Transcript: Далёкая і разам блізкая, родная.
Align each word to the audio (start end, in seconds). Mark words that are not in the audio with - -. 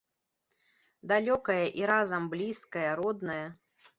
Далёкая 1.11 1.59
і 1.81 1.85
разам 1.93 2.23
блізкая, 2.33 2.89
родная. 3.03 3.39